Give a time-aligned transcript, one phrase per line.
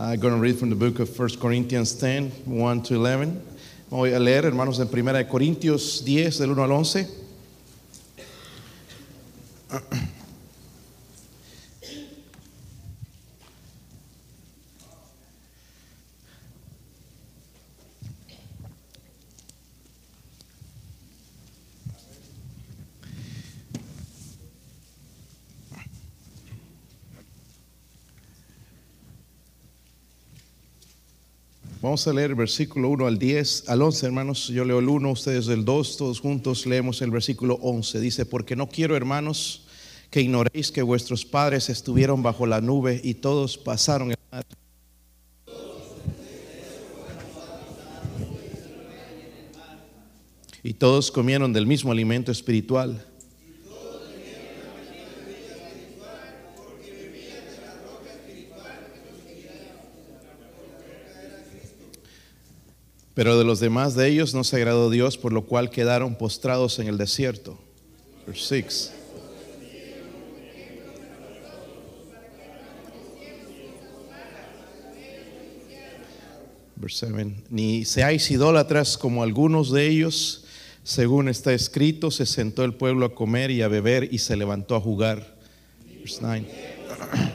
[0.00, 3.42] I'm going to read from the book of 1 Corinthians 10, 1 to 11.
[3.90, 7.08] Voy a leer, hermanos, en 1 Corintios 10, del 1 al 11.
[31.98, 34.46] Vamos a leer versículo 1 al 10, al 11, hermanos.
[34.46, 37.98] Yo leo el 1, ustedes el 2, todos juntos leemos el versículo 11.
[37.98, 39.66] Dice, porque no quiero, hermanos,
[40.08, 44.46] que ignoréis que vuestros padres estuvieron bajo la nube y todos pasaron el mar.
[50.62, 53.04] Y todos comieron del mismo alimento espiritual.
[63.18, 66.78] Pero de los demás de ellos no se agradó Dios, por lo cual quedaron postrados
[66.78, 67.58] en el desierto.
[68.24, 68.92] Verse 6.
[76.76, 77.34] Verse 7.
[77.50, 80.44] Ni seáis idólatras como algunos de ellos,
[80.84, 84.76] según está escrito, se sentó el pueblo a comer y a beber y se levantó
[84.76, 85.34] a jugar.
[86.04, 86.46] Verse 9.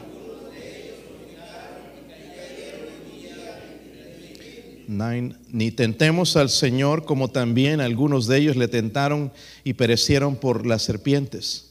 [5.52, 9.32] Ni tentemos al Señor como también algunos de ellos le tentaron
[9.64, 11.70] y perecieron por las serpientes.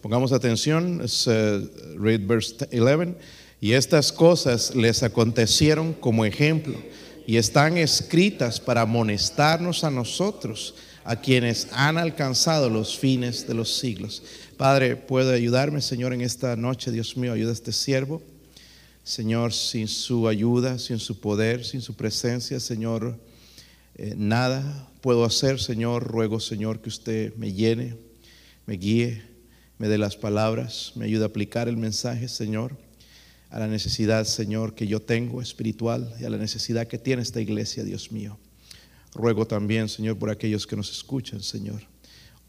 [0.00, 3.14] Pongamos atención, es, uh, read verse 11.
[3.60, 6.74] Y estas cosas les acontecieron como ejemplo
[7.24, 13.76] y están escritas para amonestarnos a nosotros, a quienes han alcanzado los fines de los
[13.76, 14.24] siglos.
[14.62, 18.22] Padre, puede ayudarme, Señor, en esta noche, Dios mío, ayuda a este siervo.
[19.02, 23.18] Señor, sin su ayuda, sin su poder, sin su presencia, Señor,
[23.96, 26.04] eh, nada puedo hacer, Señor.
[26.04, 27.96] Ruego, Señor, que usted me llene,
[28.64, 29.24] me guíe,
[29.78, 32.76] me dé las palabras, me ayude a aplicar el mensaje, Señor,
[33.50, 37.40] a la necesidad, Señor, que yo tengo espiritual y a la necesidad que tiene esta
[37.40, 38.38] iglesia, Dios mío.
[39.12, 41.91] Ruego también, Señor, por aquellos que nos escuchan, Señor.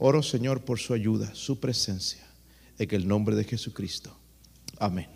[0.05, 2.19] Oro, Señor, por su ayuda, su presencia,
[2.77, 4.13] en el nombre de Jesucristo.
[4.77, 5.07] Amén.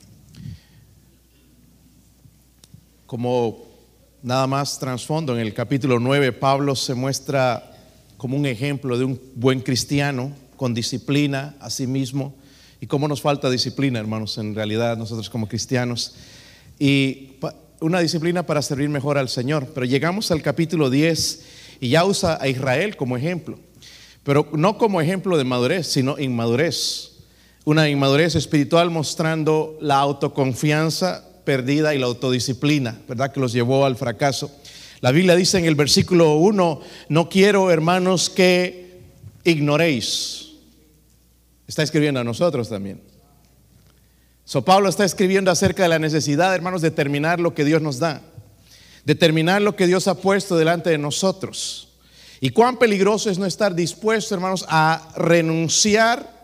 [3.06, 3.66] Como
[4.24, 7.70] nada más trasfondo, en el capítulo 9, Pablo se muestra
[8.16, 12.34] como un ejemplo de un buen cristiano con disciplina a sí mismo.
[12.80, 16.16] Y cómo nos falta disciplina, hermanos, en realidad nosotros como cristianos.
[16.80, 17.32] Y
[17.82, 19.68] una disciplina para servir mejor al Señor.
[19.74, 21.46] Pero llegamos al capítulo 10
[21.82, 23.67] y ya usa a Israel como ejemplo.
[24.28, 27.12] Pero no como ejemplo de madurez, sino inmadurez.
[27.64, 33.32] Una inmadurez espiritual mostrando la autoconfianza perdida y la autodisciplina, ¿verdad?
[33.32, 34.52] Que los llevó al fracaso.
[35.00, 39.00] La Biblia dice en el versículo 1, no quiero, hermanos, que
[39.46, 40.50] ignoréis.
[41.66, 43.02] Está escribiendo a nosotros también.
[44.44, 48.00] So Pablo está escribiendo acerca de la necesidad, hermanos, de terminar lo que Dios nos
[48.00, 48.22] da,
[49.06, 51.88] determinar lo que Dios ha puesto delante de nosotros.
[52.40, 56.38] Y cuán peligroso es no estar dispuesto, hermanos, a renunciar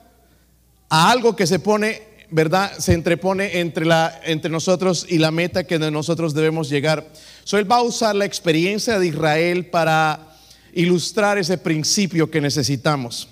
[0.89, 2.71] a algo que se pone, ¿verdad?
[2.77, 7.07] Se entrepone entre, nosotros y la meta que nosotros debemos llegar.
[7.43, 10.35] So él va a usar la experiencia de Israel para
[10.73, 13.29] ilustrar ese principio que necesitamos.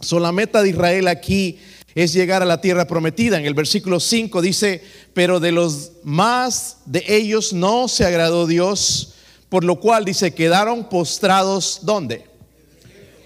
[0.00, 1.58] So la meta de Israel aquí
[1.94, 3.38] es llegar a la tierra prometida.
[3.38, 9.14] En el versículo 5 dice, pero de los más de ellos no se agradó Dios,
[9.54, 12.24] por lo cual dice, quedaron postrados, ¿dónde?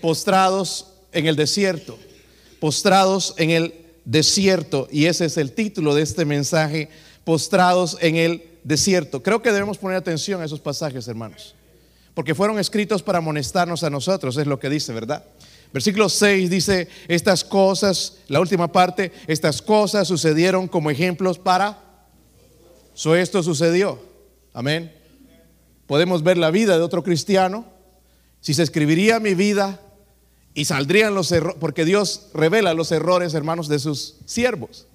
[0.03, 1.99] Postrados en el desierto,
[2.61, 3.75] postrados en el
[4.05, 4.89] desierto.
[4.93, 6.91] Y ese es el título de este mensaje,
[7.25, 9.23] postrados en el desierto.
[9.23, 11.55] Creo que debemos poner atención a esos pasajes, hermanos,
[12.13, 15.25] porque fueron escritos para amonestarnos a nosotros, es lo que dice, ¿verdad?
[15.73, 22.05] Versículo 6 dice, estas cosas, la última parte, estas cosas sucedieron como ejemplos para...
[22.93, 23.99] So esto sucedió.
[24.53, 24.98] Amén.
[25.89, 27.65] Podemos ver la vida de otro cristiano.
[28.41, 29.81] Si se escribiría mi vida
[30.53, 34.87] y saldrían los errores, porque Dios revela los errores, hermanos, de sus siervos.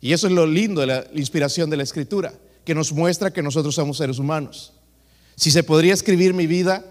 [0.00, 2.32] Y eso es lo lindo de la inspiración de la escritura,
[2.64, 4.72] que nos muestra que nosotros somos seres humanos.
[5.34, 6.84] Si se podría escribir mi vida,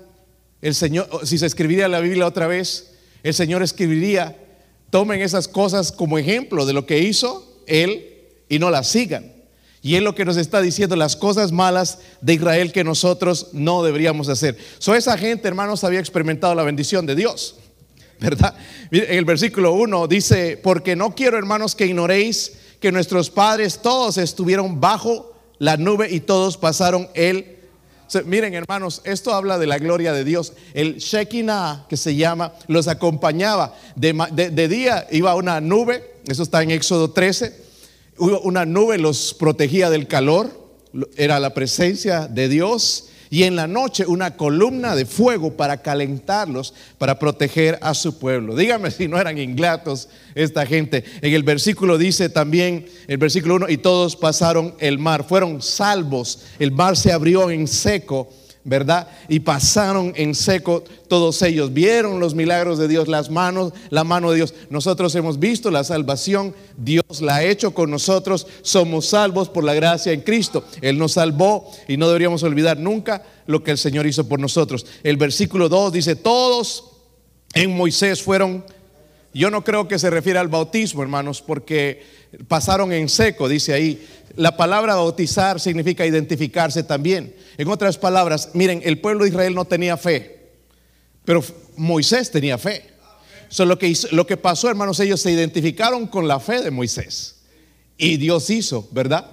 [0.61, 4.37] el Señor, si se escribiría la Biblia otra vez, el Señor escribiría,
[4.89, 9.38] tomen esas cosas como ejemplo de lo que hizo Él y no las sigan.
[9.81, 13.81] Y es lo que nos está diciendo, las cosas malas de Israel que nosotros no
[13.83, 14.57] deberíamos hacer.
[14.77, 17.55] So esa gente, hermanos, había experimentado la bendición de Dios.
[18.19, 18.53] ¿verdad?
[18.91, 24.17] En el versículo 1 dice, porque no quiero hermanos que ignoréis que nuestros padres todos
[24.17, 27.57] estuvieron bajo la nube y todos pasaron el...
[28.25, 30.53] miren hermanos, esto habla de la gloria de Dios.
[30.73, 33.75] El Shekinah, que se llama, los acompañaba.
[33.95, 37.68] De, día iba una nube, eso está en Éxodo 13.
[38.19, 40.51] Una nube los protegía del calor,
[41.15, 46.73] era la presencia de Dios y en la noche una columna de fuego para calentarlos,
[46.97, 48.55] para proteger a su pueblo.
[48.55, 51.03] Dígame si no eran ingratos esta gente.
[51.21, 56.39] En el versículo dice también, el versículo 1, y todos pasaron el mar, fueron salvos,
[56.57, 58.29] el mar se abrió en seco
[58.63, 59.07] ¿verdad?
[59.27, 61.73] Y pasaron en seco todos ellos.
[61.73, 64.53] Vieron los milagros de Dios, las manos, la mano de Dios.
[64.69, 68.47] Nosotros hemos visto la salvación, Dios la ha hecho con nosotros.
[68.61, 70.63] Somos salvos por la gracia en Cristo.
[70.81, 74.85] Él nos salvó y no deberíamos olvidar nunca lo que el Señor hizo por nosotros.
[75.03, 76.85] El versículo 2 dice, todos
[77.53, 78.63] en Moisés fueron
[79.33, 82.03] yo no creo que se refiere al bautismo, hermanos, porque
[82.47, 84.05] pasaron en seco, dice ahí.
[84.35, 87.35] La palabra bautizar significa identificarse también.
[87.57, 90.51] En otras palabras, miren, el pueblo de Israel no tenía fe,
[91.25, 91.43] pero
[91.75, 92.85] Moisés tenía fe.
[93.57, 97.35] lo, que lo que pasó, hermanos, ellos se identificaron con la fe de Moisés.
[97.97, 99.29] Y Dios hizo, ¿verdad?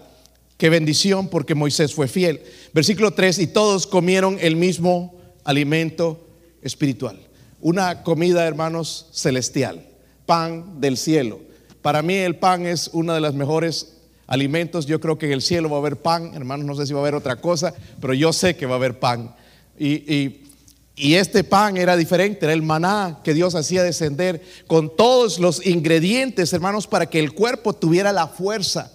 [0.58, 2.42] Qué bendición porque Moisés fue fiel.
[2.72, 5.14] Versículo 3, y todos comieron el mismo
[5.44, 6.26] alimento
[6.62, 7.18] espiritual.
[7.66, 9.84] Una comida, hermanos, celestial,
[10.24, 11.40] pan del cielo.
[11.82, 13.96] Para mí el pan es una de las mejores
[14.28, 14.86] alimentos.
[14.86, 17.00] Yo creo que en el cielo va a haber pan, hermanos, no sé si va
[17.00, 19.34] a haber otra cosa, pero yo sé que va a haber pan.
[19.76, 20.44] Y,
[20.96, 26.52] este pan era diferente, era el maná que Dios hacía descender con todos los ingredientes,
[26.52, 28.92] hermanos, para que el cuerpo tuviera la fuerza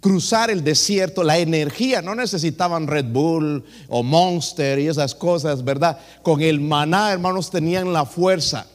[0.00, 5.98] cruzar el desierto, la energía, no necesitaban Red Bull o Monster y esas cosas, ¿verdad?
[6.22, 8.66] Con el maná, hermanos, tenían la fuerza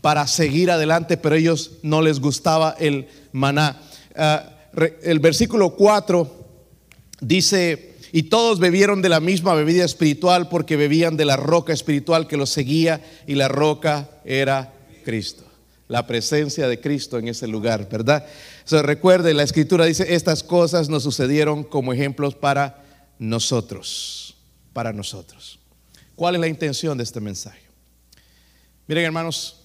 [0.00, 3.80] para seguir adelante, pero ellos no les gustaba el maná.
[4.14, 4.50] Ah,
[5.02, 6.44] el versículo 4
[7.20, 12.26] dice, y todos bebieron de la misma bebida espiritual porque bebían de la roca espiritual
[12.26, 14.72] que los seguía y la roca era
[15.04, 15.44] Cristo.
[15.88, 18.26] La presencia de Cristo en ese lugar, ¿verdad?
[18.64, 22.82] So, recuerde, la escritura dice, estas cosas nos sucedieron como ejemplos para
[23.18, 24.36] nosotros,
[24.72, 25.58] para nosotros.
[26.14, 27.60] ¿Cuál es la intención de este mensaje?
[28.86, 29.60] Miren hermanos,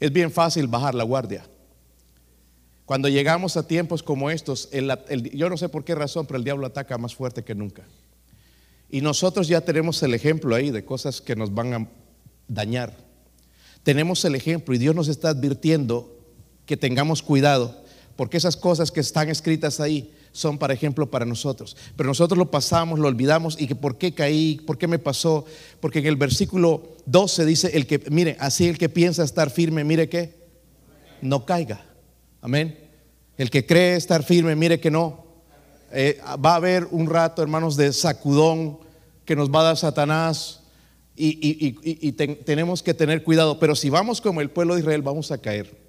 [0.00, 1.44] es bien fácil bajar la guardia.
[2.86, 4.68] Cuando llegamos a tiempos como estos,
[5.32, 7.84] yo no sé por qué razón, pero el diablo ataca más fuerte que nunca.
[8.90, 11.88] Y nosotros ya tenemos el ejemplo ahí de cosas que nos van a
[12.48, 12.96] dañar.
[13.82, 16.18] Tenemos el ejemplo y Dios nos está advirtiendo
[16.66, 17.81] que tengamos cuidado,
[18.16, 21.76] porque esas cosas que están escritas ahí son para ejemplo para nosotros.
[21.96, 25.44] Pero nosotros lo pasamos, lo olvidamos y que por qué caí, por qué me pasó,
[25.80, 29.84] porque en el versículo 12 dice el que mire, así el que piensa estar firme,
[29.84, 30.34] mire que
[31.20, 31.84] no caiga.
[32.40, 32.78] Amén.
[33.36, 35.24] El que cree estar firme, mire que no.
[35.92, 38.78] Eh, va a haber un rato, hermanos, de sacudón
[39.24, 40.60] que nos va a dar Satanás
[41.14, 42.12] y,
[42.44, 43.58] tenemos que tener cuidado.
[43.58, 45.81] Pero si vamos como el pueblo de Israel, vamos a caer.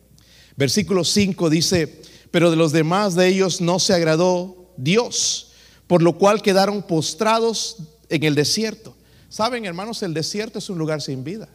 [0.55, 2.01] Versículo 5 dice,
[2.31, 5.51] pero de los demás de ellos no se agradó Dios,
[5.87, 7.77] por lo cual quedaron postrados
[8.09, 8.95] en el desierto.
[9.29, 11.49] Saben, hermanos, el desierto es un lugar sin vida.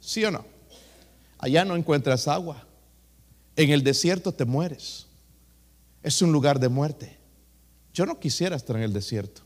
[0.00, 0.44] ¿Sí o no?
[1.38, 2.66] Allá no encuentras agua.
[3.56, 5.06] En el desierto te mueres.
[6.02, 7.18] Es un lugar de muerte.
[7.92, 9.42] Yo no quisiera estar en el desierto.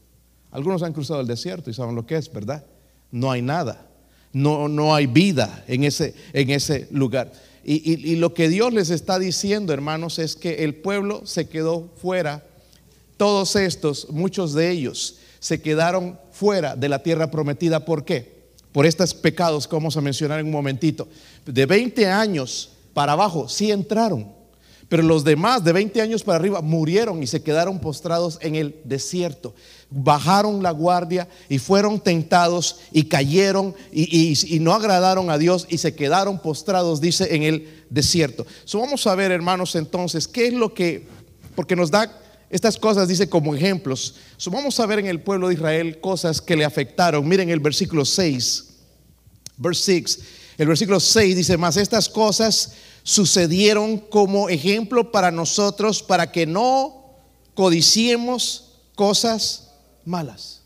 [0.51, 2.65] Algunos han cruzado el desierto y saben lo que es, ¿verdad?
[3.11, 3.87] No hay nada.
[4.33, 7.33] No, no hay vida en ese, en ese lugar.
[7.71, 12.43] Y, lo que Dios les está diciendo, hermanos, es que el pueblo se quedó fuera.
[13.19, 17.85] Todos estos, muchos de ellos, se quedaron fuera de la tierra prometida.
[17.85, 18.39] ¿Por qué?
[18.73, 21.09] Por estos pecados que vamos a mencionar en un momentito.
[21.45, 24.33] De 20 años para abajo sí entraron,
[24.89, 28.77] pero los demás de 20 años para arriba murieron y se quedaron postrados en el
[28.85, 29.55] desierto.
[29.91, 35.95] Bajaron la guardia y fueron tentados y cayeron y, no agradaron a Dios y se
[35.95, 38.47] quedaron postrados, dice, en el desierto.
[38.65, 41.07] So, vamos a ver, hermanos, entonces, ¿qué es lo que,
[41.55, 42.11] porque nos da
[42.51, 44.15] estas cosas, dice como ejemplos.
[44.39, 47.29] So, vamos a ver en el pueblo de Israel cosas que le afectaron.
[47.29, 48.65] Miren el versículo 6,
[49.59, 50.19] verse 6.
[50.57, 52.73] El versículo 6 dice, más estas cosas
[53.09, 57.15] sucedieron como ejemplo para nosotros, para que no
[57.55, 59.71] codiciemos cosas
[60.05, 60.61] malas.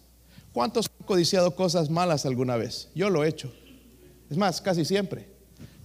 [0.53, 2.89] ¿Cuántos han codiciado cosas malas alguna vez?
[2.97, 3.53] Yo lo he hecho.
[4.29, 5.29] Es más, casi siempre.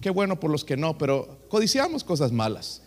[0.00, 2.82] Qué bueno por los que no, pero codiciamos cosas malas.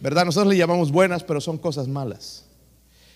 [0.00, 0.24] ¿Verdad?
[0.24, 2.46] Nosotros le llamamos buenas, pero son cosas malas.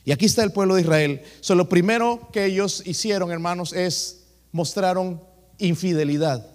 [0.04, 1.22] Y aquí está el pueblo de Israel.
[1.48, 5.22] Lo primero que ellos hicieron, hermanos, es mostraron
[5.56, 6.46] infidelidad.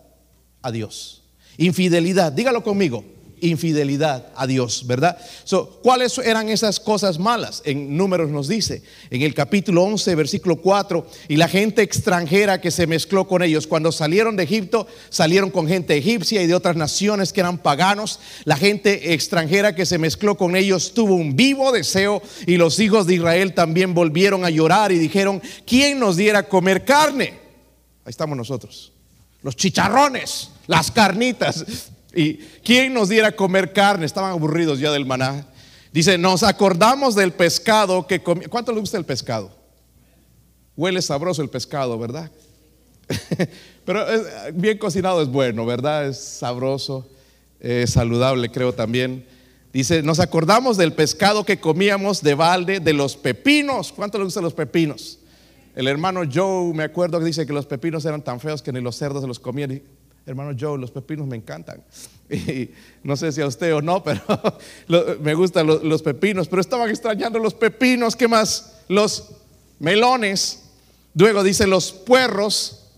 [0.61, 1.16] a Dios.
[1.57, 3.03] Infidelidad, dígalo conmigo,
[3.39, 5.17] infidelidad a Dios, ¿verdad?
[5.83, 7.61] ¿Cuáles eran esas cosas malas?
[7.65, 12.71] En números nos dice, en el capítulo 11, versículo 4, y la gente extranjera que
[12.71, 16.75] se mezcló con ellos, cuando salieron de Egipto, salieron con gente egipcia y de otras
[16.75, 21.71] naciones que eran paganos, la gente extranjera que se mezcló con ellos tuvo un vivo
[21.71, 26.47] deseo y los hijos de Israel también volvieron a llorar y dijeron, ¿quién nos diera
[26.47, 27.39] comer carne?
[28.03, 28.93] Ahí estamos nosotros,
[29.43, 31.89] los chicharrones, las carnitas.
[32.13, 34.05] ¿Y quién nos diera comer carne?
[34.05, 35.47] Estaban aburridos ya del maná.
[35.91, 38.45] Dice, nos acordamos del pescado que comí.
[38.45, 39.51] ¿Cuánto le gusta el pescado?
[40.75, 42.29] Huele sabroso el pescado, ¿verdad?
[43.85, 44.05] Pero
[44.53, 46.07] bien cocinado es bueno, ¿verdad?
[46.07, 47.09] Es sabroso,
[47.59, 49.25] es saludable, creo también.
[49.73, 53.91] Dice, nos acordamos del pescado que comíamos de balde, de los pepinos.
[53.91, 55.19] ¿Cuánto le gustan los pepinos?
[55.75, 58.81] El hermano Joe, me acuerdo que dice que los pepinos eran tan feos que ni
[58.81, 59.81] los cerdos se los comían
[60.27, 61.83] hermano Joe, los pepinos me encantan.
[63.03, 64.21] No sé si a usted o no, pero
[65.21, 66.49] me gustan los, pepinos.
[66.49, 68.81] Pero estaban extrañando los pepinos, ¿qué más?
[68.89, 69.29] Los
[69.79, 70.63] melones.
[71.13, 72.89] Luego dice los puerros,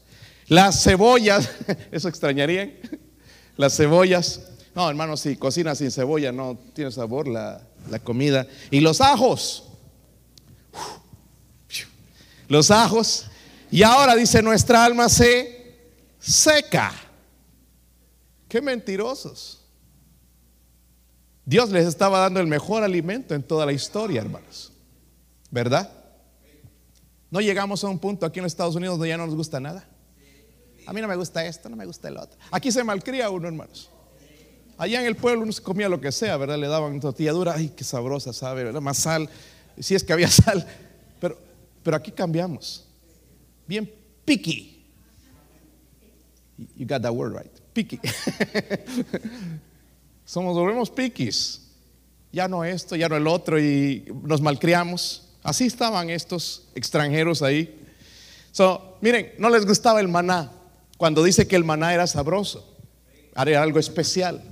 [0.48, 1.48] las cebollas.
[1.91, 2.74] ¿Eso extrañarían?
[3.55, 4.41] Las cebollas.
[4.74, 8.48] No, hermano, si cocina sin cebolla no tiene sabor la, la comida.
[8.71, 9.65] Y los ajos.
[12.48, 13.27] Los ajos.
[13.69, 15.77] Y ahora dice, nuestra alma se
[16.19, 16.91] seca.
[18.49, 19.61] Qué mentirosos.
[21.45, 24.73] Dios les estaba dando el mejor alimento en toda la historia, hermanos.
[25.51, 25.91] ¿Verdad?
[27.31, 29.59] No llegamos a un punto aquí en los Estados Unidos donde ya no nos gusta
[29.59, 29.87] nada.
[30.85, 32.39] A mí no me gusta esto, no me gusta el otro.
[32.51, 33.89] Aquí se malcría uno, hermanos.
[34.77, 36.57] Allá en el pueblo uno se comía lo que sea, ¿verdad?
[36.57, 38.63] Le daban tortilla dura, ay, qué sabrosa, ¿sabe?
[38.63, 38.81] ¿verdad?
[38.81, 39.29] Más sal,
[39.77, 40.65] si es que había sal.
[41.19, 41.37] Pero,
[41.83, 42.87] pero aquí cambiamos.
[43.67, 43.91] Bien
[44.25, 44.87] picky.
[46.75, 47.58] You got that word right.
[50.25, 51.62] Somos, volvemos piquis.
[52.31, 55.29] Ya no esto, ya no el otro y nos malcriamos.
[55.41, 57.75] Así estaban estos extranjeros ahí.
[58.51, 60.51] So, miren, no les gustaba el maná.
[60.98, 62.77] Cuando dice que el maná era sabroso,
[63.36, 64.43] era algo especial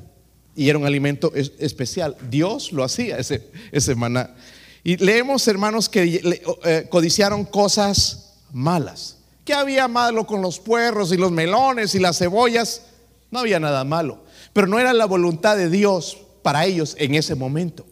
[0.56, 2.16] y era un alimento especial.
[2.30, 4.36] Dios lo hacía, ese, ese maná.
[4.84, 6.22] Y leemos, hermanos, que
[6.64, 9.18] eh, codiciaron cosas malas.
[9.44, 12.84] ¿Qué había malo con los puerros y los melones y las cebollas?
[13.32, 17.36] No había nada malo, pero no era la voluntad de Dios para ellos en ese
[17.36, 17.86] momento.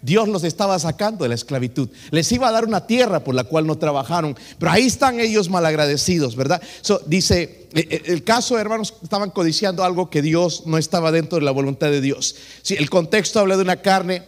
[0.00, 1.88] Dios los estaba sacando de la esclavitud.
[2.10, 4.36] Les iba a dar una tierra por la cual no trabajaron.
[4.58, 6.62] Pero ahí están ellos malagradecidos, ¿verdad?
[7.06, 11.44] dice, eh, eh, el caso, hermanos, estaban codiciando algo que Dios no estaba dentro de
[11.44, 12.36] la voluntad de Dios.
[12.62, 14.22] Si el contexto habla de una carne,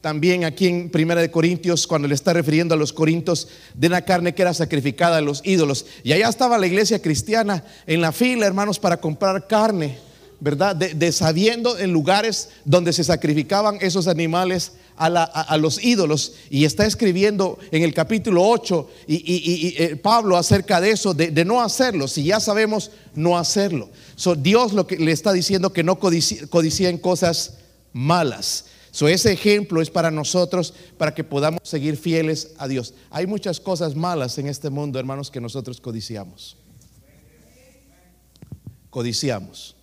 [0.00, 4.02] también aquí en Primera de Corintios, cuando le está refiriendo a los corintios, de una
[4.02, 5.86] carne que era sacrificada a los ídolos.
[6.04, 10.05] Y allá estaba la iglesia cristiana en la fila, hermanos, para comprar carne.
[10.40, 10.76] ¿Verdad?
[10.76, 16.34] De, sabiendo en lugares donde se sacrificaban esos animales a, los ídolos.
[16.50, 21.62] Y está escribiendo en el capítulo 8 y, eh, Pablo acerca de eso, de, no
[21.62, 22.08] hacerlo.
[22.08, 23.90] Si ya sabemos, no hacerlo.
[24.14, 27.54] So, Dios lo que le está diciendo que no codicien cosas
[27.92, 28.66] malas.
[28.90, 32.94] So, ese ejemplo es para nosotros, para que podamos seguir fieles a Dios.
[33.10, 36.56] Hay muchas cosas malas en este mundo, hermanos, que nosotros codiciamos.
[38.88, 39.75] Codiciamos.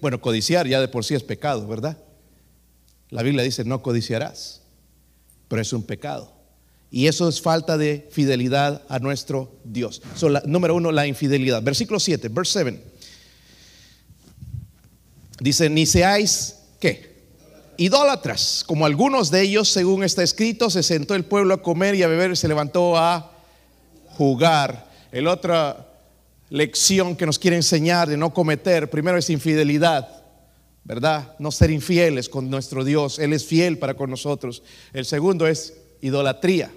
[0.00, 1.98] Bueno, codiciar ya de por sí es pecado, ¿verdad?
[3.10, 4.62] La Biblia dice, no codiciarás,
[5.48, 6.32] pero es un pecado.
[6.90, 10.02] Y eso es falta de fidelidad a nuestro Dios.
[10.44, 11.62] número uno, la infidelidad.
[11.62, 12.84] Versículo 7, verse 7.
[15.40, 17.10] Dice, ni seáis, ¿qué?
[17.76, 22.02] Idólatras, como algunos de ellos, según está escrito, se sentó el pueblo a comer y
[22.02, 23.32] a beber y se levantó a
[24.08, 24.90] jugar.
[25.12, 25.89] El otro
[26.50, 30.24] lección que nos quiere enseñar de no cometer, primero es infidelidad,
[30.84, 31.36] ¿verdad?
[31.38, 34.62] No ser infieles con nuestro Dios, Él es fiel para con nosotros.
[34.92, 36.70] El segundo es idolatría.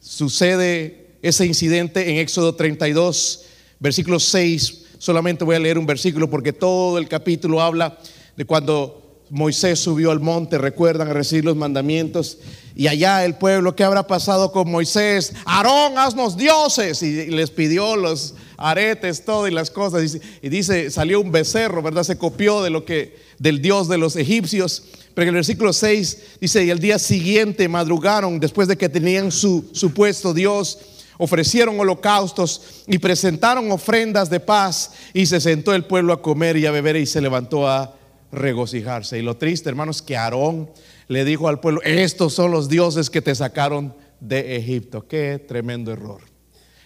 [0.00, 3.44] Sucede ese incidente en Éxodo 32,
[3.78, 4.84] versículo 6.
[4.98, 7.98] Solamente voy a leer un versículo porque todo el capítulo habla
[8.36, 12.38] de cuando Moisés subió al monte, recuerdan, a recibir los mandamientos.
[12.76, 15.32] Y allá el pueblo, ¿qué habrá pasado con Moisés?
[15.44, 17.02] Aarón, haznos dioses.
[17.02, 20.18] Y les pidió los aretes, todo y las cosas.
[20.42, 22.02] Y dice, salió un becerro, ¿verdad?
[22.02, 24.84] Se copió de lo que, del Dios de los egipcios.
[25.14, 29.30] Pero en el versículo 6 dice, y el día siguiente madrugaron, después de que tenían
[29.30, 30.78] su supuesto Dios,
[31.16, 34.90] ofrecieron holocaustos y presentaron ofrendas de paz.
[35.12, 37.94] Y se sentó el pueblo a comer y a beber y se levantó a
[38.34, 39.18] regocijarse.
[39.18, 40.70] Y lo triste, hermanos, que Aarón
[41.08, 45.06] le dijo al pueblo, estos son los dioses que te sacaron de Egipto.
[45.06, 46.20] Qué tremendo error.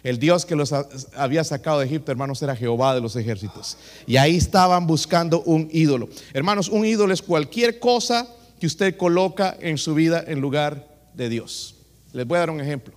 [0.02, 0.72] El Dios que los
[1.16, 3.76] había sacado de Egipto, hermanos, era Jehová de los ejércitos.
[4.06, 6.08] Y ahí estaban buscando un ídolo.
[6.32, 8.28] Hermanos, un ídolo es cualquier cosa
[8.60, 11.74] que usted coloca en su vida en lugar de Dios.
[12.12, 12.94] Les voy a dar un ejemplo.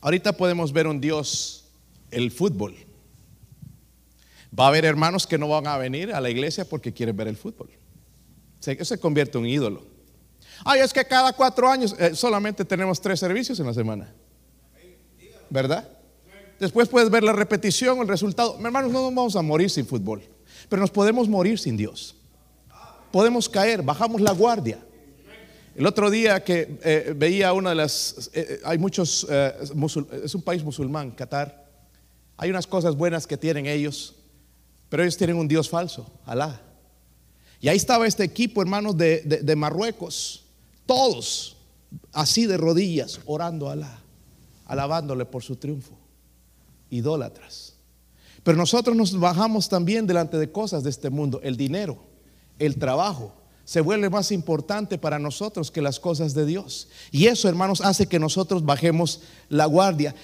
[0.00, 1.64] Ahorita podemos ver un Dios,
[2.10, 2.87] el fútbol.
[4.56, 7.28] Va a haber hermanos que no van a venir a la iglesia porque quieren ver
[7.28, 7.70] el fútbol.
[8.60, 9.98] Se, se convierte en un ídolo.
[10.64, 14.12] Ay, es que cada cuatro años eh, solamente tenemos tres servicios en la semana.
[15.50, 15.88] ¿Verdad?
[16.58, 18.58] Después puedes ver la repetición, el resultado.
[18.62, 20.22] Hermanos, no nos vamos a morir sin fútbol,
[20.68, 22.16] pero nos podemos morir sin Dios.
[23.12, 24.78] Podemos caer, bajamos la guardia.
[25.76, 30.64] El otro día que eh, veía una de las, eh, hay muchos, es un país
[30.64, 31.68] musulmán, Qatar.
[32.36, 34.16] Hay unas cosas buenas que tienen ellos,
[34.88, 36.60] pero ellos tienen un Dios falso, Alá.
[37.60, 40.44] Y ahí estaba este equipo, hermanos, de Marruecos
[40.88, 41.58] todos
[42.12, 44.00] así de rodillas, orando a Alá,
[44.64, 45.92] alabándole por su triunfo.
[46.88, 47.74] Idólatras.
[48.42, 51.40] Pero nosotros nos bajamos también delante de cosas de este mundo.
[51.42, 51.98] El dinero,
[52.58, 53.34] el trabajo,
[53.68, 56.88] se vuelve más importante para nosotros que las cosas de Dios.
[57.10, 59.20] Y eso, hermanos, hace que nosotros bajemos
[59.50, 60.14] la guardia.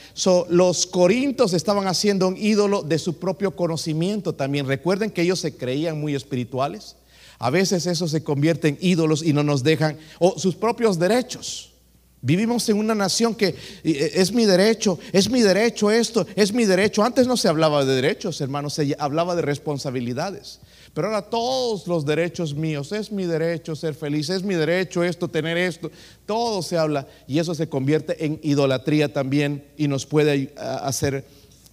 [0.48, 4.66] los corintos estaban haciendo un ídolo de su propio conocimiento también.
[4.66, 6.96] Recuerden que ellos se creían muy espirituales.
[7.38, 11.74] A veces eso se convierte en ídolos y no nos dejan, o sus propios derechos.
[12.22, 16.64] Vivimos en una nación que eh, es mi derecho, es mi derecho esto, es mi
[16.64, 17.04] derecho.
[17.04, 20.60] Antes no se hablaba de derechos, hermanos, se hablaba de responsabilidades.
[20.94, 25.28] Pero ahora todos los derechos míos, es mi derecho ser feliz, es mi derecho esto,
[25.28, 25.90] tener esto,
[26.24, 31.24] todo se habla y eso se convierte en idolatría también y nos puede hacer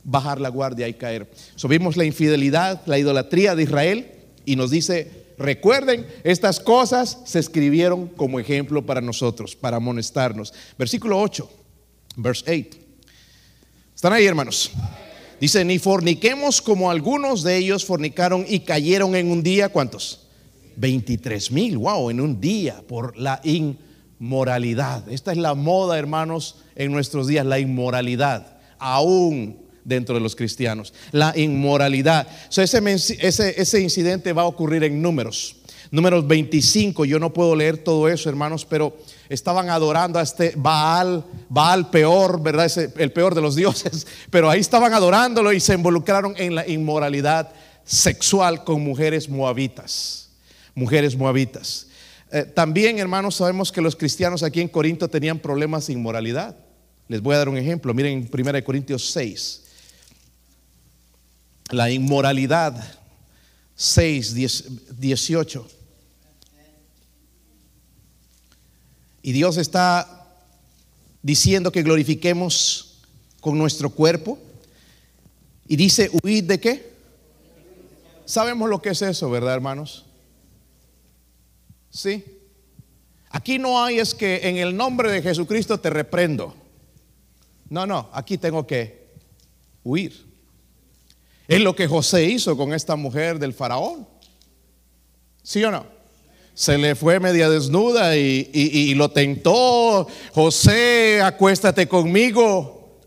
[0.03, 1.29] bajar la guardia y caer.
[1.55, 4.11] Subimos la infidelidad, la idolatría de Israel
[4.43, 10.53] y nos dice Recuerden, estas cosas se escribieron como ejemplo para nosotros, para amonestarnos.
[10.77, 11.49] Versículo 8,
[12.17, 12.79] verse 8.
[13.95, 14.71] ¿Están ahí, hermanos?
[15.41, 20.27] Dice, ni forniquemos como algunos de ellos fornicaron y cayeron en un día, ¿cuántos?
[20.75, 25.09] 23 mil, wow, en un día por la inmoralidad.
[25.09, 28.59] Esta es la moda, hermanos, en nuestros días, la inmoralidad.
[28.77, 32.27] Aún dentro de los cristianos, la inmoralidad.
[32.55, 35.55] ese, ese, incidente va a ocurrir en números.
[35.89, 38.95] Números 25, yo no puedo leer todo eso, hermanos, pero
[39.33, 42.65] estaban adorando a este Baal, Baal peor, ¿verdad?
[42.65, 46.67] Ese, el peor de los dioses, pero ahí estaban adorándolo y se involucraron en la
[46.67, 47.51] inmoralidad
[47.83, 50.29] sexual con mujeres moabitas,
[50.75, 51.87] mujeres moabitas.
[52.31, 56.55] Eh, también, hermanos, sabemos que los cristianos aquí en Corinto tenían problemas de inmoralidad.
[57.07, 57.93] Les voy a dar un ejemplo.
[57.93, 59.61] Miren en 1 Corintios 6
[61.71, 62.83] la inmoralidad
[63.75, 64.35] 6,
[64.99, 65.67] 18.
[69.21, 70.27] Y Dios está
[71.21, 72.99] diciendo que glorifiquemos
[73.39, 74.39] con nuestro cuerpo.
[75.67, 76.91] Y dice, huid de qué?
[78.25, 80.05] Sabemos lo que es eso, ¿verdad, hermanos?
[81.89, 82.23] Sí.
[83.29, 86.55] Aquí no hay es que en el nombre de Jesucristo te reprendo.
[87.69, 89.07] No, no, aquí tengo que
[89.83, 90.25] huir.
[91.47, 94.07] Es lo que José hizo con esta mujer del faraón.
[95.43, 95.85] ¿Sí o no?
[96.53, 100.07] Se le fue media desnuda y, lo tentó.
[100.33, 102.99] José, acuéstate conmigo.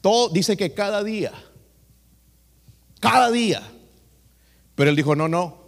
[0.00, 1.32] Todo dice que cada día,
[3.00, 3.62] cada día.
[4.74, 5.64] Pero él dijo, no, no.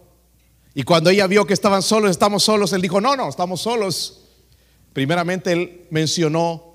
[0.74, 4.24] Y cuando ella vio que estaban solos, estamos solos, él dijo, no, no, estamos solos.
[4.92, 6.66] Primeramente él mencionó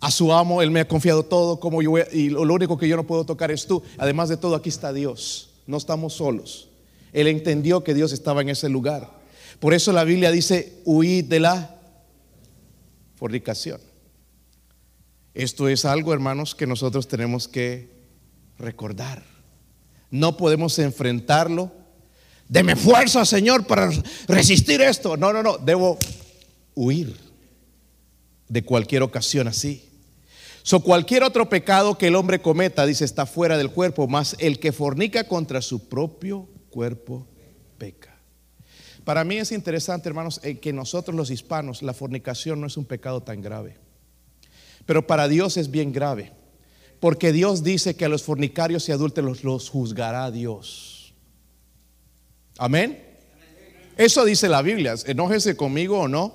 [0.00, 2.96] a su amo, Él me ha confiado todo, como yo y lo único que yo
[2.96, 3.82] no puedo tocar es tú.
[3.96, 6.67] Además de todo, aquí está Dios, no estamos solos.
[7.12, 9.10] Él entendió que Dios estaba en ese lugar.
[9.60, 11.76] Por eso la Biblia dice, huid de la
[13.16, 13.80] fornicación.
[15.34, 17.90] Esto es algo, hermanos, que nosotros tenemos que
[18.58, 19.22] recordar.
[20.10, 21.72] No podemos enfrentarlo.
[22.48, 23.90] Deme fuerza, Señor, para
[24.26, 25.16] resistir esto.
[25.16, 25.98] No, no, no, debo
[26.74, 27.14] huir
[28.48, 29.84] de cualquier ocasión así.
[30.62, 34.58] So, cualquier otro pecado que el hombre cometa, dice, está fuera del cuerpo, más el
[34.58, 37.26] que fornica contra su propio cuerpo
[37.78, 38.18] peca.
[39.04, 42.84] Para mí es interesante, hermanos, eh, que nosotros los hispanos, la fornicación no es un
[42.84, 43.76] pecado tan grave.
[44.84, 46.32] Pero para Dios es bien grave.
[47.00, 51.14] Porque Dios dice que a los fornicarios y adúlteros los juzgará Dios.
[52.58, 53.04] Amén.
[53.96, 54.94] Eso dice la Biblia.
[55.06, 56.34] Enójese conmigo o no.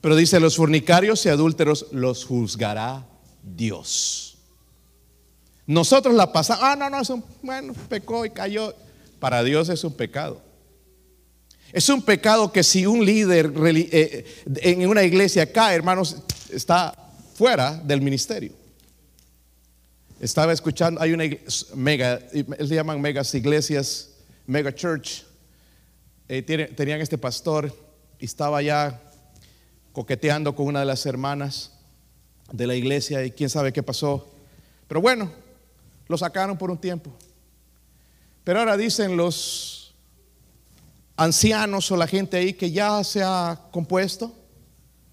[0.00, 3.06] Pero dice, los fornicarios y adúlteros los juzgará
[3.42, 4.38] Dios.
[5.66, 8.74] Nosotros la pasamos, ah, no, no, es un, bueno, pecó y cayó.
[9.20, 10.42] Para Dios es un pecado.
[11.72, 14.24] Es un pecado que si un líder eh,
[14.62, 16.16] en una iglesia cae, hermanos,
[16.50, 16.92] está
[17.34, 18.52] fuera del ministerio.
[20.18, 21.24] Estaba escuchando, hay una
[21.74, 24.10] mega, se llaman megas iglesias,
[24.46, 25.22] mega church.
[26.28, 27.74] Eh, tenían este pastor
[28.18, 29.00] y estaba ya
[29.92, 31.72] coqueteando con una de las hermanas
[32.52, 34.28] de la iglesia y quién sabe qué pasó.
[34.88, 35.30] Pero bueno,
[36.08, 37.16] lo sacaron por un tiempo.
[38.50, 39.94] Pero ahora dicen los
[41.14, 44.34] ancianos o la gente ahí que ya se ha compuesto,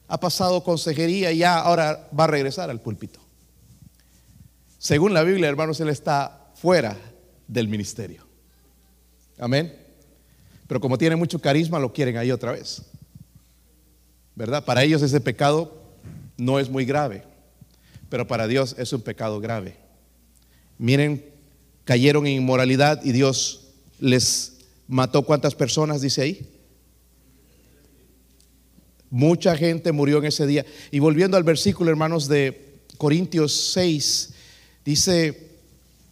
[0.08, 3.20] ha pasado consejería y ya ahora va a regresar al púlpito.
[4.80, 6.98] Según la Biblia, hermanos, él está fuera
[7.48, 8.26] del ministerio.
[9.38, 9.72] Amén.
[10.66, 12.82] Pero como tiene mucho carisma, lo quieren ahí otra vez.
[14.34, 14.66] ¿Verdad?
[14.66, 15.80] Para ellos ese pecado
[16.38, 17.24] no es muy grave,
[18.10, 19.78] pero para Dios es un pecado grave.
[20.80, 21.37] Miren,
[21.88, 23.62] cayeron en inmoralidad y Dios
[24.00, 26.48] les mató cuántas personas, dice ahí.
[29.10, 30.68] Mucha gente murió en ese día.
[30.92, 34.34] Y volviendo al versículo, hermanos, de Corintios 6,
[34.88, 35.52] Dice,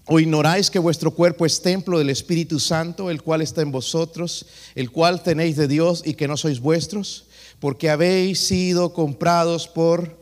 [0.05, 4.47] o ignoráis que vuestro cuerpo es templo del Espíritu Santo, el cual está en vosotros,
[4.75, 7.27] el cual tenéis de Dios y que no sois vuestros,
[7.61, 10.19] porque habéis sido comprados por,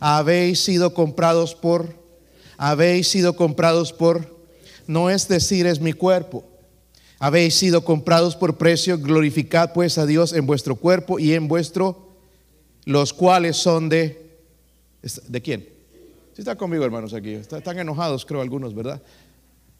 [0.00, 1.94] habéis sido comprados por,
[2.58, 4.37] habéis sido comprados por,
[4.88, 6.44] no es decir, es mi cuerpo.
[7.20, 12.08] Habéis sido comprados por precio, glorificad pues a Dios en vuestro cuerpo y en vuestro,
[12.84, 14.32] los cuales son de,
[15.28, 15.68] ¿de quién?
[16.36, 17.32] está conmigo, hermanos, aquí.
[17.32, 19.02] Están enojados, creo, algunos, ¿verdad?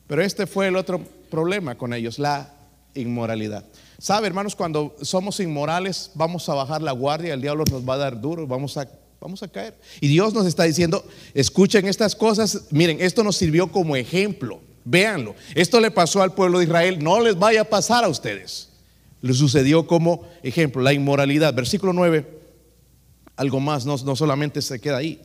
[0.09, 2.53] Pero este fue el otro problema con ellos, la
[2.95, 3.65] inmoralidad.
[3.99, 4.57] ¿Sabe, hermanos?
[4.57, 8.47] Cuando somos inmorales, vamos a bajar la guardia, el diablo nos va a dar duro,
[8.47, 8.89] vamos a,
[9.21, 9.79] vamos a caer.
[10.01, 15.35] Y Dios nos está diciendo, escuchen estas cosas, miren, esto nos sirvió como ejemplo, véanlo.
[15.55, 18.69] Esto le pasó al pueblo de Israel, no les vaya a pasar a ustedes.
[19.21, 21.53] Le sucedió como ejemplo, la inmoralidad.
[21.53, 22.27] Versículo 9,
[23.37, 25.21] algo más, no, no solamente se queda ahí.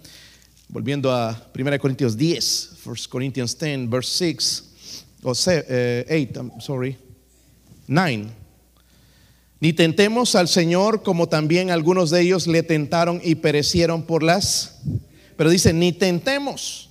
[0.68, 4.64] Volviendo a 1 Corintios 10, 1 Corinthians 10, verse 6,
[5.24, 6.98] o 8, eh, I'm sorry,
[7.88, 8.28] 9.
[9.60, 14.80] Ni tentemos al Señor como también algunos de ellos le tentaron y perecieron por las.
[15.38, 16.90] Pero dice, ni tentemos.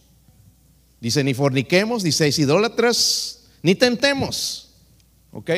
[1.03, 4.71] Dice, ni forniquemos, dice, idólatras, ni tentemos.
[5.33, 5.51] ¿Ok?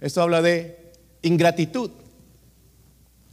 [0.00, 1.90] Esto habla de ingratitud.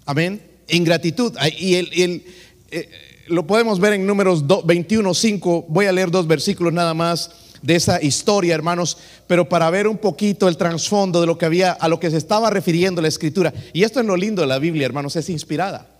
[0.07, 0.41] Amén.
[0.69, 1.37] Ingratitud.
[1.55, 2.25] Y el, el
[2.71, 2.89] eh,
[3.27, 5.65] lo podemos ver en números 21, 5.
[5.69, 7.29] Voy a leer dos versículos nada más
[7.61, 11.73] de esa historia, hermanos, pero para ver un poquito el trasfondo de lo que había,
[11.73, 13.53] a lo que se estaba refiriendo la escritura.
[13.71, 15.90] Y esto es lo lindo de la Biblia, hermanos, es inspirada.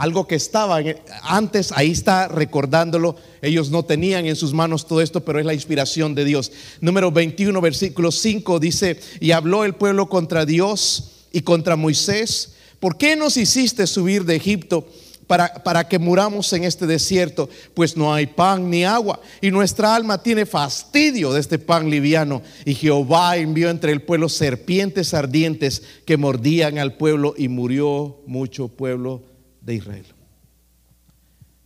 [0.00, 0.80] Algo que estaba
[1.24, 3.16] antes, ahí está recordándolo.
[3.42, 6.52] Ellos no tenían en sus manos todo esto, pero es la inspiración de Dios.
[6.80, 12.54] Número 21, versículo 5 dice, y habló el pueblo contra Dios y contra Moisés.
[12.80, 14.88] ¿Por qué nos hiciste subir de Egipto?
[15.26, 19.20] para, que muramos en este desierto, pues no hay pan ni agua.
[19.40, 22.42] Y nuestra alma tiene fastidio de este pan liviano.
[22.64, 28.66] Y Jehová envió entre el pueblo serpientes ardientes que mordían al pueblo y murió mucho
[28.66, 29.29] pueblo
[29.70, 30.06] de Israel.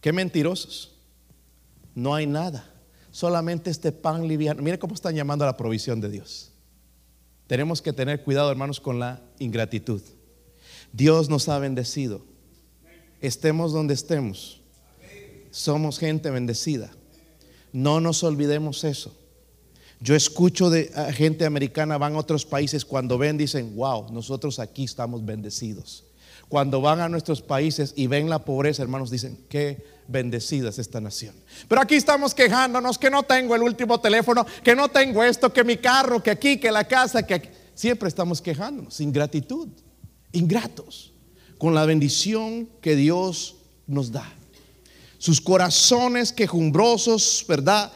[0.00, 0.92] Qué mentirosos.
[1.94, 2.70] No hay nada.
[3.10, 4.62] Solamente este pan liviano.
[4.62, 6.52] Mire cómo están llamando a la provisión de Dios.
[7.46, 10.02] Tenemos que tener cuidado, hermanos, con la ingratitud.
[10.92, 12.34] Dios nos ha bendecido
[13.26, 14.60] estemos donde estemos,
[15.50, 16.90] somos gente bendecida.
[17.72, 19.16] No nos olvidemos eso.
[20.00, 24.84] Yo escucho de gente americana, van a otros países, cuando ven dicen, wow, nosotros aquí
[24.84, 26.03] estamos bendecidos.
[26.54, 31.00] Cuando van a nuestros países y ven la pobreza, hermanos, dicen, qué bendecida es esta
[31.00, 31.34] nación.
[31.66, 35.64] Pero aquí estamos quejándonos que no tengo el último teléfono, que no tengo esto, que
[35.64, 39.66] mi carro, que aquí, que la casa, que Siempre estamos quejándonos, ingratitud,
[40.30, 41.12] ingratos
[41.58, 43.56] con la bendición que Dios
[43.88, 44.32] nos da.
[45.18, 47.90] Sus corazones quejumbrosos, ¿verdad?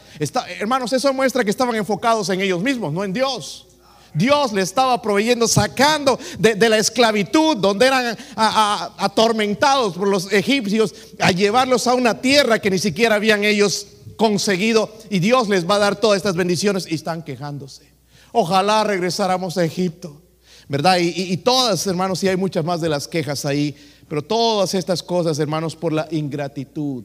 [0.58, 3.67] Hermanos, eso muestra que estaban enfocados en ellos mismos, no en Dios.
[4.14, 11.30] Dios le estaba proveyendo, sacando de, la esclavitud, donde eran atormentados por los egipcios, a
[11.30, 14.92] llevarlos a una tierra que ni siquiera habían ellos conseguido.
[15.10, 17.92] Y Dios les va a dar todas estas bendiciones y están quejándose.
[18.32, 20.22] Ojalá regresáramos a Egipto.
[20.68, 20.98] ¿verdad?
[21.00, 23.74] Y, todas, hermanos, y hay muchas más de las quejas ahí,
[24.06, 27.04] pero todas estas cosas, hermanos, por la ingratitud.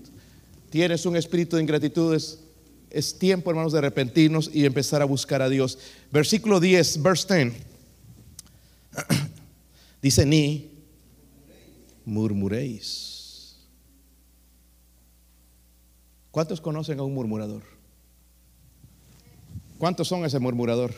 [0.69, 2.39] Tienes un espíritu de ingratitud, es,
[2.93, 5.79] es tiempo, hermanos, de arrepentirnos y empezar a buscar a Dios.
[6.11, 7.53] Versículo 10, verse 10.
[10.01, 10.71] Dice, ni
[12.05, 13.57] murmuréis.
[16.29, 17.63] ¿Cuántos conocen a un murmurador?
[19.79, 20.93] ¿Cuántos son ese murmurador?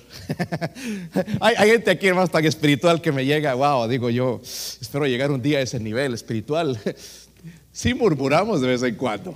[1.39, 5.41] hay, gente aquí más tan espiritual que me llega, wow, digo yo, espero llegar un
[5.41, 6.77] día a ese nivel espiritual.
[7.71, 9.36] sí murmuramos de vez en cuando.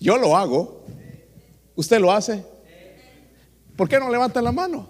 [0.00, 0.84] Yo lo hago.
[1.74, 2.44] ¿Usted lo hace?
[3.76, 4.88] ¿Por qué no levanta la mano?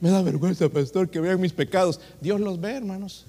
[0.00, 2.00] Me da vergüenza, pastor, que vean mis pecados.
[2.20, 3.26] Dios los ve, hermanos.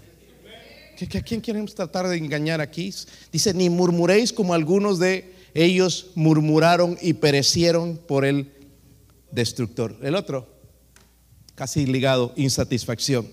[1.02, 2.94] ¿A quién queremos tratar de engañar aquí?
[3.32, 8.52] Dice, ni murmuréis como algunos de ellos murmuraron y perecieron por el
[9.32, 9.96] destructor.
[10.02, 10.48] El otro,
[11.54, 13.28] casi ligado, insatisfacción.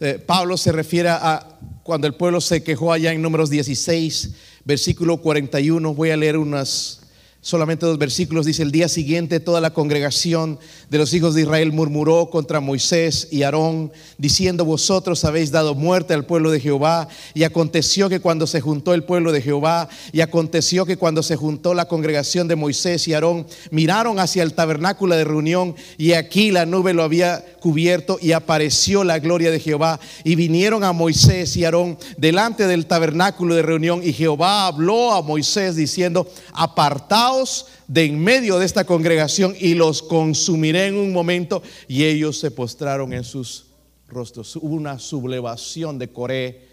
[0.00, 5.16] Eh, Pablo se refiere a cuando el pueblo se quejó allá en números 16, versículo
[5.16, 5.94] 41.
[5.94, 7.00] Voy a leer unas
[7.48, 10.58] solamente dos versículos, dice, el día siguiente toda la congregación
[10.90, 16.12] de los hijos de Israel murmuró contra Moisés y Aarón, diciendo, vosotros habéis dado muerte
[16.12, 17.08] al pueblo de Jehová.
[17.32, 21.36] Y aconteció que cuando se juntó el pueblo de Jehová, y aconteció que cuando se
[21.36, 26.50] juntó la congregación de Moisés y Aarón, miraron hacia el tabernáculo de reunión, y aquí
[26.50, 30.00] la nube lo había cubierto, y apareció la gloria de Jehová.
[30.24, 35.22] Y vinieron a Moisés y Aarón delante del tabernáculo de reunión, y Jehová habló a
[35.22, 41.62] Moisés diciendo, apartaos de en medio de esta congregación y los consumiré en un momento.
[41.88, 43.66] Y ellos se postraron en sus
[44.08, 44.54] rostros.
[44.56, 46.68] Hubo una sublevación de Coré,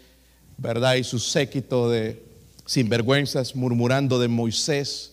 [0.58, 0.94] ¿verdad?
[0.94, 2.22] Y su séquito de
[2.66, 5.12] sinvergüenzas murmurando de Moisés.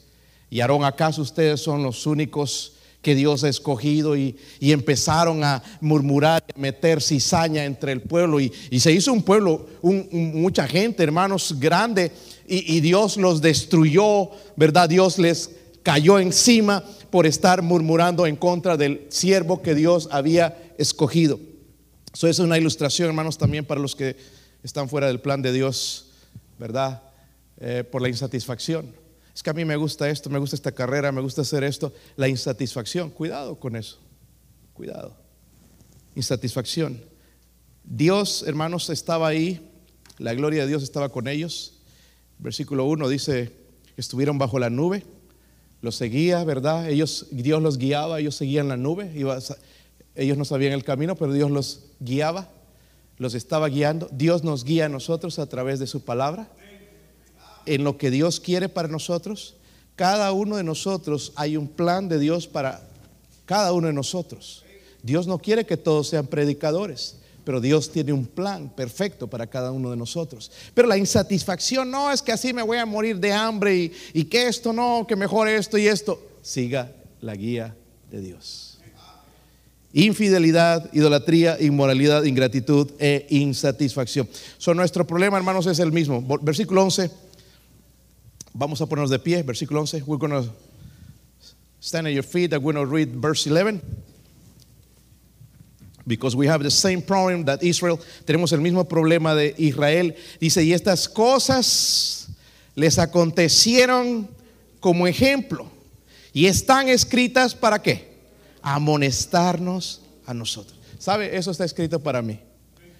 [0.49, 2.72] Y Aarón, ¿acaso ustedes son los únicos
[3.03, 4.17] que Dios ha escogido?
[4.17, 8.39] Y, empezaron a murmurar, a meter cizaña entre el pueblo.
[8.39, 12.11] Y, se hizo un pueblo, mucha gente, hermanos, grande
[12.47, 14.89] y, Dios los destruyó, ¿verdad?
[14.89, 15.51] Dios les
[15.83, 21.39] cayó encima por estar murmurando en contra del siervo que Dios había escogido.
[22.13, 24.15] Eso es una ilustración, hermanos, también para los que
[24.63, 26.11] están fuera del plan de Dios,
[26.57, 27.01] ¿verdad?
[27.59, 29.02] Eh, por la insatisfacción.
[29.33, 31.91] Es que a mí me gusta esto, me gusta esta carrera, me gusta hacer esto.
[32.15, 33.99] La insatisfacción, cuidado con eso,
[34.73, 35.15] cuidado.
[36.15, 37.01] Insatisfacción.
[37.83, 39.71] Dios, hermanos, estaba ahí,
[40.19, 41.79] la gloria de Dios estaba con ellos.
[42.37, 43.51] Versículo 1 dice,
[43.97, 45.03] estuvieron bajo la nube,
[45.81, 46.89] los seguía, ¿verdad?
[46.89, 49.11] Ellos, Dios los guiaba, ellos seguían la nube,
[50.15, 52.49] ellos no sabían el camino, pero Dios los guiaba,
[53.17, 54.07] los estaba guiando.
[54.11, 56.49] Dios nos guía a nosotros a través de su palabra,
[57.65, 59.55] en lo que Dios quiere para nosotros.
[59.95, 62.81] Cada uno de nosotros hay un plan de Dios para
[63.45, 64.63] cada uno de nosotros.
[65.01, 67.17] Dios no quiere que todos sean predicadores.
[67.43, 70.51] Pero Dios tiene un plan perfecto para cada uno de nosotros.
[70.73, 74.47] Pero la insatisfacción no es que así me voy a morir de hambre y, que
[74.47, 76.21] esto no, que mejor esto y esto.
[76.41, 77.75] Siga la guía
[78.09, 78.69] de Dios.
[79.91, 84.27] Infidelidad, idolatría, inmoralidad, ingratitud e insatisfacción.
[84.57, 86.23] So, nuestro problema, hermanos, es el mismo.
[86.41, 87.11] Versículo 11.
[88.53, 89.43] Vamos a ponernos de pie.
[89.43, 90.03] Versículo 11.
[90.03, 90.49] We're going to
[91.79, 92.53] stand at your feet.
[92.53, 93.81] I'm going to read verse 11
[96.05, 97.99] because we have the same problem that Israel.
[98.25, 100.15] Tenemos el mismo problema de Israel.
[100.39, 102.29] Dice, y estas cosas
[102.75, 104.27] les acontecieron
[104.79, 105.69] como ejemplo
[106.33, 108.13] y están escritas para qué?
[108.61, 110.77] Amonestarnos a nosotros.
[110.99, 111.35] ¿Sabe?
[111.35, 112.39] Eso está escrito para mí.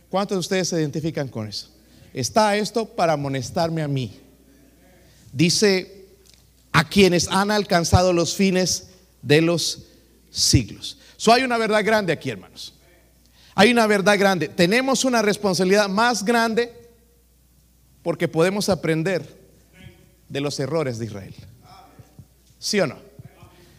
[0.10, 1.70] ¿Cuántos de ustedes se identifican con eso?
[2.14, 4.20] Está esto para amonestarme a mí.
[5.34, 6.06] Dice,
[6.72, 8.88] a quienes han alcanzado los fines
[9.22, 9.88] de los
[10.32, 10.98] siglos.
[11.18, 12.74] So hay una verdad grande aquí, hermanos.
[13.56, 14.48] Hay una verdad grande.
[14.48, 16.74] Tenemos una responsabilidad más grande
[18.02, 19.42] porque podemos aprender
[20.28, 21.36] de los errores de Israel.
[22.58, 22.98] ¿Sí o no?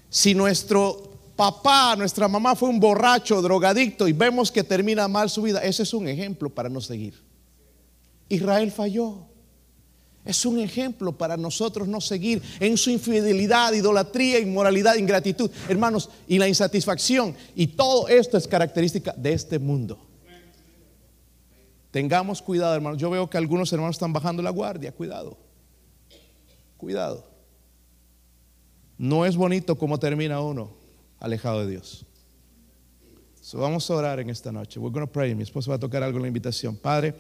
[0.09, 5.43] Si nuestro papá, nuestra mamá fue un borracho, drogadicto y vemos que termina mal su
[5.43, 7.21] vida, ese es un ejemplo para no seguir.
[8.29, 9.34] Israel falló.
[10.25, 16.39] Es un ejemplo para nosotros no seguir en su infidelidad, idolatría, inmoralidad, ingratitud, hermanos, y
[16.39, 17.37] la insatisfacción.
[17.55, 19.99] Y todo esto es característica de este mundo.
[21.91, 22.99] Tengamos cuidado, hermanos.
[22.99, 24.93] Yo veo que algunos hermanos están bajando la guardia.
[24.93, 25.37] Cuidado.
[26.79, 27.25] Cuidado.
[28.97, 30.73] No es bonito como termina uno
[31.21, 32.07] alejado de Dios.
[33.53, 34.81] vamos a orar en esta noche.
[34.81, 35.35] We're going to pray.
[35.35, 36.77] Mi esposa va a tocar algo en la invitación.
[36.77, 37.15] Padre,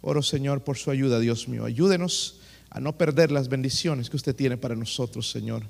[0.00, 1.64] oro Señor por su ayuda, Dios mío.
[1.64, 2.40] Ayúdenos
[2.70, 5.64] a no perder las bendiciones que usted tiene para nosotros, Señor.